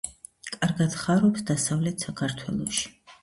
[0.59, 2.89] კარგად ხარობს დასავლეთ საქართველოში.